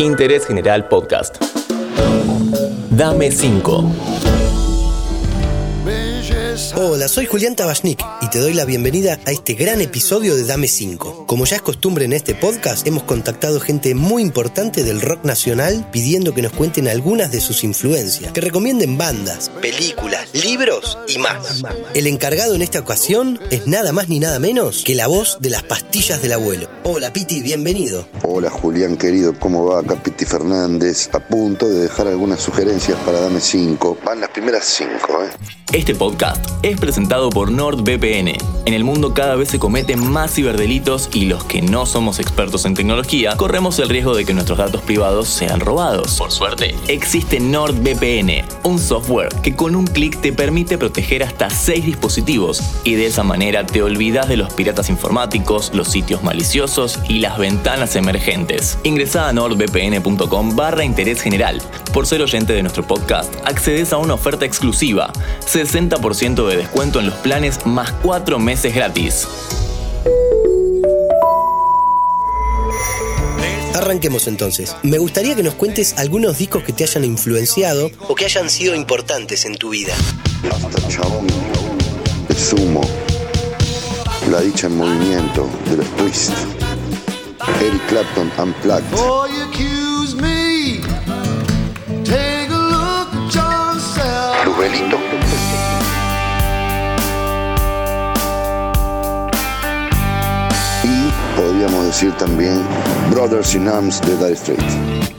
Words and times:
Interés 0.00 0.46
General 0.46 0.88
Podcast. 0.88 1.36
Dame 2.88 3.30
5. 3.30 4.19
Hola, 6.82 7.08
soy 7.08 7.26
Julián 7.26 7.56
Tabachnik 7.56 8.02
y 8.22 8.30
te 8.30 8.38
doy 8.38 8.54
la 8.54 8.64
bienvenida 8.64 9.20
a 9.26 9.32
este 9.32 9.52
gran 9.52 9.82
episodio 9.82 10.34
de 10.34 10.46
Dame 10.46 10.66
5. 10.66 11.26
Como 11.26 11.44
ya 11.44 11.56
es 11.56 11.62
costumbre 11.62 12.06
en 12.06 12.14
este 12.14 12.34
podcast, 12.34 12.86
hemos 12.86 13.02
contactado 13.02 13.60
gente 13.60 13.94
muy 13.94 14.22
importante 14.22 14.82
del 14.82 15.02
rock 15.02 15.22
nacional 15.26 15.86
pidiendo 15.92 16.32
que 16.32 16.40
nos 16.40 16.52
cuenten 16.52 16.88
algunas 16.88 17.30
de 17.32 17.42
sus 17.42 17.64
influencias, 17.64 18.32
que 18.32 18.40
recomienden 18.40 18.96
bandas, 18.96 19.50
películas, 19.60 20.30
libros 20.32 20.96
y 21.06 21.18
más. 21.18 21.62
El 21.92 22.06
encargado 22.06 22.54
en 22.54 22.62
esta 22.62 22.80
ocasión 22.80 23.38
es 23.50 23.66
nada 23.66 23.92
más 23.92 24.08
ni 24.08 24.18
nada 24.18 24.38
menos 24.38 24.82
que 24.82 24.94
la 24.94 25.06
voz 25.06 25.36
de 25.38 25.50
las 25.50 25.64
pastillas 25.64 26.22
del 26.22 26.32
abuelo. 26.32 26.66
Hola 26.84 27.12
Piti, 27.12 27.42
bienvenido. 27.42 28.08
Hola 28.22 28.48
Julián 28.48 28.96
querido, 28.96 29.38
¿cómo 29.38 29.66
va? 29.66 29.80
Acá 29.80 30.02
Piti 30.02 30.24
Fernández, 30.24 31.10
a 31.12 31.20
punto 31.20 31.68
de 31.68 31.80
dejar 31.80 32.06
algunas 32.06 32.40
sugerencias 32.40 32.98
para 33.04 33.20
Dame 33.20 33.42
5. 33.42 33.98
Van 34.02 34.22
las 34.22 34.30
primeras 34.30 34.64
5, 34.64 35.24
¿eh? 35.24 35.59
Este 35.72 35.94
podcast 35.94 36.44
es 36.64 36.80
presentado 36.80 37.30
por 37.30 37.52
NordVPN. 37.52 38.32
En 38.66 38.74
el 38.74 38.82
mundo 38.82 39.14
cada 39.14 39.36
vez 39.36 39.48
se 39.50 39.60
cometen 39.60 40.04
más 40.04 40.34
ciberdelitos 40.34 41.08
y 41.14 41.26
los 41.26 41.44
que 41.44 41.62
no 41.62 41.86
somos 41.86 42.18
expertos 42.18 42.64
en 42.64 42.74
tecnología 42.74 43.36
corremos 43.36 43.78
el 43.78 43.88
riesgo 43.88 44.16
de 44.16 44.24
que 44.24 44.34
nuestros 44.34 44.58
datos 44.58 44.82
privados 44.82 45.28
sean 45.28 45.60
robados. 45.60 46.18
Por 46.18 46.32
suerte, 46.32 46.74
existe 46.88 47.38
NordVPN, 47.38 48.44
un 48.64 48.80
software 48.80 49.28
que 49.42 49.54
con 49.54 49.76
un 49.76 49.86
clic 49.86 50.20
te 50.20 50.32
permite 50.32 50.76
proteger 50.76 51.22
hasta 51.22 51.48
6 51.50 51.86
dispositivos 51.86 52.62
y 52.82 52.96
de 52.96 53.06
esa 53.06 53.22
manera 53.22 53.64
te 53.64 53.82
olvidas 53.82 54.28
de 54.28 54.38
los 54.38 54.52
piratas 54.52 54.90
informáticos, 54.90 55.70
los 55.72 55.88
sitios 55.88 56.24
maliciosos 56.24 56.98
y 57.08 57.20
las 57.20 57.38
ventanas 57.38 57.94
emergentes. 57.94 58.76
Ingresa 58.82 59.28
a 59.28 59.32
nordvpn.com 59.32 60.56
barra 60.56 60.84
interés 60.84 61.22
general. 61.22 61.62
Por 61.92 62.06
ser 62.06 62.22
oyente 62.22 62.52
de 62.52 62.62
nuestro 62.62 62.84
podcast, 62.84 63.34
accedes 63.44 63.92
a 63.92 63.98
una 63.98 64.14
oferta 64.14 64.44
exclusiva. 64.44 65.12
60% 65.66 66.46
de 66.48 66.56
descuento 66.56 67.00
en 67.00 67.06
los 67.06 67.14
planes 67.16 67.64
más 67.66 67.92
4 68.02 68.38
meses 68.38 68.74
gratis. 68.74 69.26
Arranquemos 73.74 74.26
entonces. 74.28 74.76
Me 74.82 74.98
gustaría 74.98 75.34
que 75.34 75.42
nos 75.42 75.54
cuentes 75.54 75.94
algunos 75.98 76.38
discos 76.38 76.62
que 76.62 76.72
te 76.72 76.84
hayan 76.84 77.04
influenciado 77.04 77.90
o 78.08 78.14
que 78.14 78.26
hayan 78.26 78.50
sido 78.50 78.74
importantes 78.74 79.44
en 79.44 79.56
tu 79.56 79.70
vida. 79.70 79.94
Hasta 80.50 80.86
chabón, 80.88 81.26
el 82.28 82.36
sumo, 82.36 82.82
la 84.30 84.40
dicha 84.42 84.66
en 84.66 84.76
movimiento 84.76 85.48
de 85.70 85.78
los 85.78 85.96
Twist, 85.96 86.32
Eric 87.60 87.86
Clapton 87.88 88.30
Unplugged, 88.38 88.90
Before 88.90 89.28
you 89.30 89.50
podríamos 101.60 101.86
decir 101.88 102.10
también 102.16 102.66
Brothers 103.10 103.54
in 103.54 103.68
Arms 103.68 104.00
de 104.00 104.16
Dire 104.16 104.34
Straits. 104.34 105.09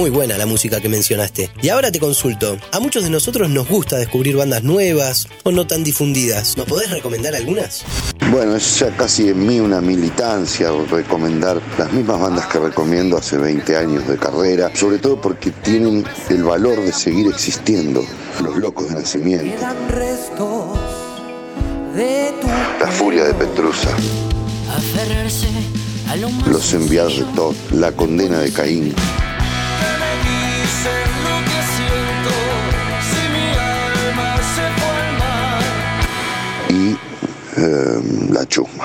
Muy 0.00 0.08
buena 0.08 0.38
la 0.38 0.46
música 0.46 0.80
que 0.80 0.88
mencionaste. 0.88 1.50
Y 1.60 1.68
ahora 1.68 1.92
te 1.92 2.00
consulto, 2.00 2.56
a 2.72 2.80
muchos 2.80 3.04
de 3.04 3.10
nosotros 3.10 3.50
nos 3.50 3.68
gusta 3.68 3.98
descubrir 3.98 4.34
bandas 4.34 4.62
nuevas 4.62 5.28
o 5.42 5.52
no 5.52 5.66
tan 5.66 5.84
difundidas. 5.84 6.56
¿Nos 6.56 6.64
podés 6.64 6.90
recomendar 6.90 7.34
algunas? 7.34 7.84
Bueno, 8.30 8.56
es 8.56 8.78
ya 8.78 8.96
casi 8.96 9.28
en 9.28 9.46
mí 9.46 9.60
una 9.60 9.82
militancia 9.82 10.70
recomendar 10.90 11.60
las 11.76 11.92
mismas 11.92 12.18
bandas 12.18 12.46
que 12.46 12.58
recomiendo 12.60 13.18
hace 13.18 13.36
20 13.36 13.76
años 13.76 14.08
de 14.08 14.16
carrera, 14.16 14.74
sobre 14.74 14.96
todo 14.96 15.20
porque 15.20 15.50
tienen 15.50 16.02
el 16.30 16.44
valor 16.44 16.80
de 16.80 16.94
seguir 16.94 17.26
existiendo. 17.26 18.02
Los 18.42 18.56
locos 18.56 18.88
de 18.88 18.94
nacimiento, 18.94 19.54
la 22.80 22.86
furia 22.86 23.24
de 23.24 23.34
Petrusa, 23.34 23.90
los 26.50 26.72
enviados 26.72 27.18
de 27.18 27.24
Todd, 27.34 27.54
la 27.72 27.92
condena 27.92 28.38
de 28.38 28.50
Caín, 28.50 28.94
y 36.70 36.96
eh, 37.56 38.00
la 38.30 38.46
chusma. 38.46 38.84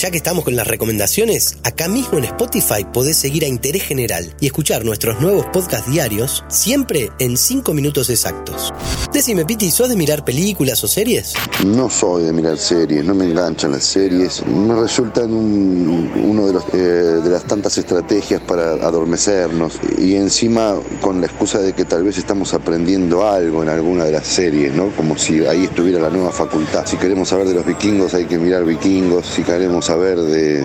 Ya 0.00 0.10
que 0.10 0.16
estamos 0.16 0.44
con 0.44 0.56
las 0.56 0.66
recomendaciones, 0.66 1.58
acá 1.62 1.86
mismo 1.86 2.16
en 2.16 2.24
Spotify 2.24 2.86
podés 2.90 3.18
seguir 3.18 3.44
a 3.44 3.48
Interés 3.48 3.82
General 3.82 4.34
y 4.40 4.46
escuchar 4.46 4.82
nuestros 4.82 5.20
nuevos 5.20 5.44
podcasts 5.52 5.90
diarios, 5.90 6.42
siempre 6.48 7.10
en 7.18 7.36
5 7.36 7.74
minutos 7.74 8.08
exactos. 8.08 8.72
Decime, 9.12 9.44
Piti, 9.44 9.70
¿sos 9.70 9.90
de 9.90 9.96
mirar 9.96 10.24
películas 10.24 10.82
o 10.84 10.88
series? 10.88 11.34
No 11.66 11.90
soy 11.90 12.22
de 12.24 12.32
mirar 12.32 12.56
series, 12.56 13.04
no 13.04 13.14
me 13.14 13.26
enganchan 13.26 13.72
las 13.72 13.84
series, 13.84 14.42
me 14.46 14.74
resultan 14.74 15.34
un- 15.34 16.10
uno 16.24 16.46
de, 16.46 16.58
eh, 16.72 17.20
de 17.22 17.28
las 17.28 17.44
tantas 17.44 17.76
estrategias 17.76 18.40
para 18.40 18.72
adormecernos 18.74 19.74
y 19.98 20.14
encima 20.14 20.76
con 21.02 21.20
la 21.20 21.26
excusa 21.26 21.58
de 21.58 21.74
que 21.74 21.84
tal 21.84 22.04
vez 22.04 22.16
estamos 22.16 22.54
aprendiendo 22.54 23.28
algo 23.28 23.62
en 23.62 23.68
alguna 23.68 24.04
de 24.04 24.12
las 24.12 24.26
series, 24.26 24.72
¿no? 24.72 24.88
Como 24.96 25.18
si 25.18 25.44
ahí 25.44 25.64
estuviera 25.64 26.00
la 26.00 26.08
nueva 26.08 26.30
facultad. 26.32 26.86
Si 26.86 26.96
queremos 26.96 27.28
saber 27.28 27.48
de 27.48 27.54
los 27.54 27.66
vikingos 27.66 28.14
hay 28.14 28.24
que 28.24 28.38
mirar 28.38 28.64
vikingos, 28.64 29.26
si 29.26 29.42
queremos 29.42 29.89
saber 29.90 30.20
de, 30.20 30.64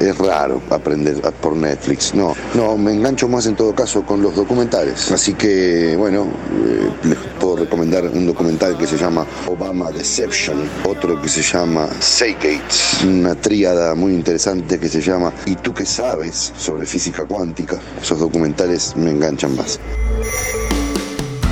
es 0.00 0.18
raro 0.18 0.60
aprender 0.70 1.20
por 1.40 1.54
Netflix. 1.54 2.12
No, 2.12 2.34
no, 2.54 2.76
me 2.76 2.92
engancho 2.92 3.28
más 3.28 3.46
en 3.46 3.54
todo 3.54 3.72
caso 3.72 4.04
con 4.04 4.20
los 4.20 4.34
documentales. 4.34 5.12
Así 5.12 5.34
que, 5.34 5.94
bueno, 5.96 6.26
eh, 6.66 6.90
les 7.04 7.18
puedo 7.38 7.58
recomendar 7.58 8.04
un 8.06 8.26
documental 8.26 8.76
que 8.76 8.88
se 8.88 8.96
llama 8.96 9.24
Obama 9.46 9.92
Deception, 9.92 10.68
otro 10.88 11.22
que 11.22 11.28
se 11.28 11.40
llama 11.40 11.88
Gates, 12.18 13.04
una 13.04 13.36
tríada 13.36 13.94
muy 13.94 14.12
interesante 14.12 14.76
que 14.80 14.88
se 14.88 15.00
llama 15.00 15.32
¿Y 15.46 15.54
tú 15.54 15.72
qué 15.72 15.86
sabes 15.86 16.52
sobre 16.58 16.84
física 16.84 17.24
cuántica? 17.24 17.78
Esos 18.02 18.18
documentales 18.18 18.96
me 18.96 19.12
enganchan 19.12 19.54
más. 19.54 19.78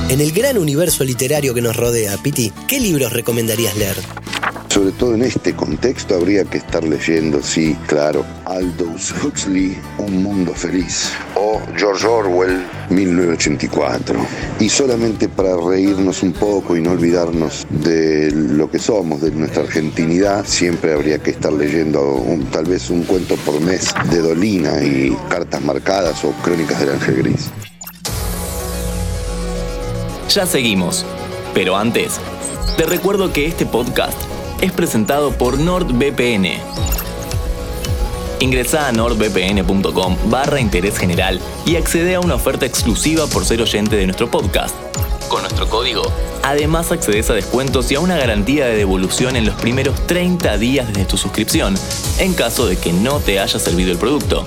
En 0.08 0.20
el 0.20 0.32
gran 0.32 0.58
universo 0.58 1.04
literario 1.04 1.54
que 1.54 1.62
nos 1.62 1.76
rodea, 1.76 2.16
Piti, 2.16 2.52
¿qué 2.66 2.80
libros 2.80 3.12
recomendarías 3.12 3.76
leer? 3.76 3.94
Sobre 4.80 4.92
todo 4.92 5.14
en 5.14 5.22
este 5.24 5.54
contexto 5.54 6.14
habría 6.14 6.42
que 6.46 6.56
estar 6.56 6.82
leyendo, 6.82 7.42
sí, 7.42 7.76
claro, 7.86 8.24
Aldous 8.46 9.12
Huxley, 9.22 9.78
Un 9.98 10.22
Mundo 10.22 10.54
Feliz, 10.54 11.10
o 11.34 11.60
George 11.76 12.06
Orwell, 12.06 12.64
1984. 12.88 14.18
Y 14.58 14.70
solamente 14.70 15.28
para 15.28 15.54
reírnos 15.54 16.22
un 16.22 16.32
poco 16.32 16.78
y 16.78 16.80
no 16.80 16.92
olvidarnos 16.92 17.66
de 17.68 18.30
lo 18.30 18.70
que 18.70 18.78
somos, 18.78 19.20
de 19.20 19.32
nuestra 19.32 19.64
argentinidad, 19.64 20.46
siempre 20.46 20.94
habría 20.94 21.18
que 21.18 21.32
estar 21.32 21.52
leyendo 21.52 22.24
tal 22.50 22.64
vez 22.64 22.88
un 22.88 23.02
cuento 23.02 23.36
por 23.44 23.60
mes 23.60 23.92
de 24.10 24.22
Dolina 24.22 24.82
y 24.82 25.14
cartas 25.28 25.60
marcadas 25.60 26.24
o 26.24 26.32
crónicas 26.42 26.80
del 26.80 26.92
Ángel 26.92 27.16
Gris. 27.16 27.50
Ya 30.30 30.46
seguimos. 30.46 31.04
Pero 31.52 31.76
antes, 31.76 32.18
te 32.78 32.86
recuerdo 32.86 33.30
que 33.30 33.44
este 33.44 33.66
podcast 33.66 34.16
es 34.60 34.72
presentado 34.72 35.32
por 35.32 35.58
NordVPN. 35.58 36.60
Ingresa 38.40 38.88
a 38.88 38.92
nordvpn.com 38.92 40.16
barra 40.30 40.60
interés 40.60 40.98
general 40.98 41.40
y 41.66 41.76
accede 41.76 42.14
a 42.14 42.20
una 42.20 42.34
oferta 42.34 42.66
exclusiva 42.66 43.26
por 43.26 43.44
ser 43.44 43.60
oyente 43.60 43.96
de 43.96 44.06
nuestro 44.06 44.30
podcast. 44.30 44.74
Con 45.28 45.42
nuestro 45.42 45.68
código, 45.68 46.02
además 46.42 46.90
accedes 46.90 47.30
a 47.30 47.34
descuentos 47.34 47.92
y 47.92 47.94
a 47.94 48.00
una 48.00 48.16
garantía 48.16 48.66
de 48.66 48.76
devolución 48.76 49.36
en 49.36 49.46
los 49.46 49.54
primeros 49.56 50.06
30 50.06 50.58
días 50.58 50.88
desde 50.88 51.04
tu 51.04 51.16
suscripción, 51.16 51.74
en 52.18 52.34
caso 52.34 52.66
de 52.66 52.76
que 52.76 52.92
no 52.92 53.20
te 53.20 53.38
haya 53.38 53.58
servido 53.58 53.92
el 53.92 53.98
producto. 53.98 54.44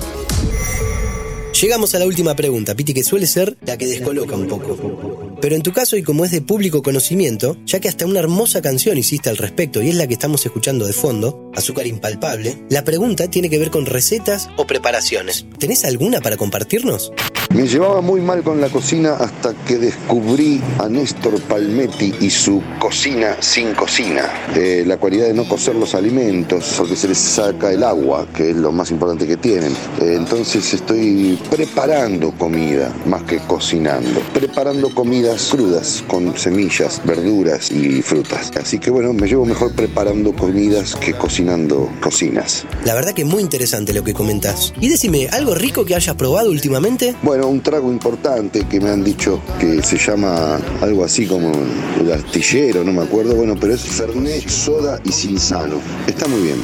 Llegamos 1.64 1.94
a 1.94 1.98
la 1.98 2.04
última 2.04 2.36
pregunta, 2.36 2.74
Piti, 2.74 2.92
que 2.92 3.02
suele 3.02 3.26
ser 3.26 3.56
la 3.64 3.78
que 3.78 3.86
descoloca 3.86 4.36
un 4.36 4.46
poco. 4.46 5.38
Pero 5.40 5.56
en 5.56 5.62
tu 5.62 5.72
caso, 5.72 5.96
y 5.96 6.02
como 6.02 6.26
es 6.26 6.30
de 6.30 6.42
público 6.42 6.82
conocimiento, 6.82 7.56
ya 7.64 7.80
que 7.80 7.88
hasta 7.88 8.04
una 8.04 8.18
hermosa 8.18 8.60
canción 8.60 8.98
hiciste 8.98 9.30
al 9.30 9.38
respecto 9.38 9.82
y 9.82 9.88
es 9.88 9.94
la 9.94 10.06
que 10.06 10.12
estamos 10.12 10.44
escuchando 10.44 10.86
de 10.86 10.92
fondo, 10.92 11.50
Azúcar 11.54 11.86
Impalpable, 11.86 12.58
la 12.68 12.84
pregunta 12.84 13.30
tiene 13.30 13.48
que 13.48 13.58
ver 13.58 13.70
con 13.70 13.86
recetas 13.86 14.50
o 14.58 14.66
preparaciones. 14.66 15.46
¿Tenés 15.58 15.86
alguna 15.86 16.20
para 16.20 16.36
compartirnos? 16.36 17.14
Me 17.54 17.68
llevaba 17.68 18.00
muy 18.00 18.20
mal 18.20 18.42
con 18.42 18.60
la 18.60 18.68
cocina 18.68 19.12
hasta 19.12 19.54
que 19.54 19.78
descubrí 19.78 20.60
a 20.80 20.88
Néstor 20.88 21.40
Palmetti 21.42 22.12
y 22.20 22.28
su 22.28 22.60
cocina 22.80 23.36
sin 23.38 23.74
cocina. 23.74 24.28
Eh, 24.56 24.82
la 24.84 24.96
cualidad 24.96 25.26
de 25.26 25.34
no 25.34 25.48
cocer 25.48 25.76
los 25.76 25.94
alimentos 25.94 26.74
porque 26.76 26.96
se 26.96 27.06
les 27.06 27.18
saca 27.18 27.70
el 27.70 27.84
agua, 27.84 28.26
que 28.34 28.50
es 28.50 28.56
lo 28.56 28.72
más 28.72 28.90
importante 28.90 29.24
que 29.24 29.36
tienen. 29.36 29.70
Eh, 30.00 30.16
entonces 30.16 30.74
estoy 30.74 31.38
preparando 31.48 32.32
comida 32.32 32.92
más 33.06 33.22
que 33.22 33.38
cocinando. 33.38 34.20
Preparando 34.32 34.92
comidas 34.92 35.50
crudas 35.52 36.02
con 36.08 36.36
semillas, 36.36 37.00
verduras 37.04 37.70
y 37.70 38.02
frutas. 38.02 38.50
Así 38.60 38.80
que 38.80 38.90
bueno, 38.90 39.12
me 39.12 39.28
llevo 39.28 39.46
mejor 39.46 39.72
preparando 39.76 40.34
comidas 40.34 40.96
que 40.96 41.12
cocinando 41.12 41.88
cocinas. 42.02 42.66
La 42.84 42.96
verdad 42.96 43.12
que 43.12 43.24
muy 43.24 43.44
interesante 43.44 43.92
lo 43.92 44.02
que 44.02 44.12
comentas. 44.12 44.74
Y 44.80 44.88
decime, 44.88 45.28
¿algo 45.30 45.54
rico 45.54 45.84
que 45.84 45.94
hayas 45.94 46.16
probado 46.16 46.50
últimamente? 46.50 47.14
Bueno, 47.22 47.43
un 47.46 47.62
trago 47.62 47.90
importante 47.90 48.66
que 48.68 48.80
me 48.80 48.90
han 48.90 49.02
dicho 49.02 49.40
que 49.58 49.82
se 49.82 49.98
llama 49.98 50.60
algo 50.80 51.04
así 51.04 51.26
como 51.26 51.52
el 52.00 52.12
artillero, 52.12 52.84
no 52.84 52.92
me 52.92 53.02
acuerdo, 53.02 53.34
bueno, 53.34 53.56
pero 53.58 53.74
es 53.74 53.82
Fernet, 53.82 54.48
soda 54.48 55.00
y 55.04 55.12
cinzano. 55.12 55.80
Está 56.06 56.26
muy 56.26 56.42
bien. 56.42 56.62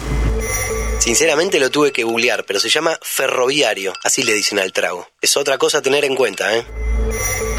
Sinceramente 0.98 1.58
lo 1.58 1.70
tuve 1.70 1.92
que 1.92 2.04
googlear, 2.04 2.44
pero 2.44 2.60
se 2.60 2.68
llama 2.68 2.98
ferroviario, 3.00 3.94
así 4.04 4.22
le 4.22 4.34
dicen 4.34 4.58
al 4.58 4.72
trago. 4.72 5.08
Es 5.22 5.36
otra 5.36 5.56
cosa 5.56 5.78
a 5.78 5.82
tener 5.82 6.04
en 6.04 6.14
cuenta, 6.14 6.56
¿eh? 6.56 6.64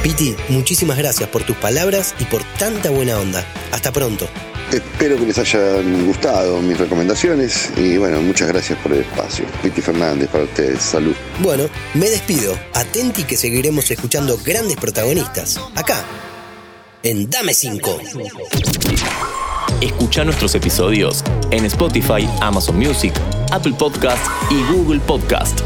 Piti, 0.03 0.35
muchísimas 0.49 0.97
gracias 0.97 1.29
por 1.29 1.43
tus 1.43 1.55
palabras 1.57 2.15
y 2.19 2.25
por 2.25 2.43
tanta 2.57 2.89
buena 2.89 3.19
onda. 3.19 3.45
Hasta 3.71 3.91
pronto. 3.91 4.27
Espero 4.71 5.17
que 5.17 5.25
les 5.25 5.37
hayan 5.37 6.07
gustado 6.07 6.59
mis 6.61 6.77
recomendaciones 6.77 7.69
y 7.77 7.97
bueno, 7.97 8.19
muchas 8.21 8.47
gracias 8.47 8.79
por 8.79 8.93
el 8.93 9.01
espacio. 9.01 9.45
Piti 9.61 9.81
Fernández 9.81 10.29
para 10.29 10.45
ustedes, 10.45 10.81
salud. 10.81 11.13
Bueno, 11.39 11.65
me 11.93 12.09
despido. 12.09 12.57
Atenti 12.73 13.23
que 13.25 13.37
seguiremos 13.37 13.91
escuchando 13.91 14.39
grandes 14.43 14.77
protagonistas. 14.77 15.59
Acá, 15.75 16.03
en 17.03 17.29
Dame 17.29 17.53
5. 17.53 17.99
Escucha 19.81 20.23
nuestros 20.23 20.55
episodios 20.55 21.23
en 21.51 21.65
Spotify, 21.65 22.27
Amazon 22.39 22.77
Music, 22.77 23.13
Apple 23.51 23.73
Podcast 23.77 24.25
y 24.49 24.63
Google 24.73 24.99
Podcast. 25.01 25.59